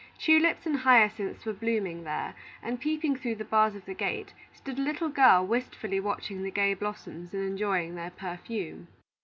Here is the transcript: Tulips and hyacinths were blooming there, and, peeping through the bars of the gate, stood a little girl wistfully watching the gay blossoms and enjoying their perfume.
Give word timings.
Tulips 0.17 0.65
and 0.65 0.77
hyacinths 0.77 1.45
were 1.45 1.53
blooming 1.53 2.05
there, 2.05 2.33
and, 2.63 2.79
peeping 2.81 3.15
through 3.15 3.35
the 3.35 3.45
bars 3.45 3.75
of 3.75 3.85
the 3.85 3.93
gate, 3.93 4.33
stood 4.51 4.79
a 4.79 4.81
little 4.81 5.09
girl 5.09 5.45
wistfully 5.45 5.99
watching 5.99 6.41
the 6.41 6.49
gay 6.49 6.73
blossoms 6.73 7.35
and 7.35 7.43
enjoying 7.45 7.93
their 7.93 8.09
perfume. 8.09 8.87